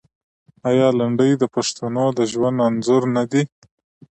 آیا 0.69 0.87
لنډۍ 0.99 1.31
د 1.37 1.43
پښتنو 1.55 2.05
د 2.17 2.19
ژوند 2.31 2.57
انځور 2.67 3.03
نه 3.15 3.23
دی؟ 3.31 3.43